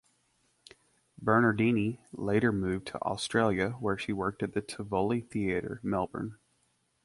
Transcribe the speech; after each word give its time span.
Bernardini 1.19 1.99
later 2.11 2.51
moved 2.51 2.87
to 2.87 2.99
Australia 3.03 3.73
where 3.73 3.99
she 3.99 4.11
worked 4.11 4.41
at 4.41 4.53
the 4.53 4.61
Tivoli 4.63 5.21
Theatre, 5.21 5.79
Melbourne. 5.83 6.39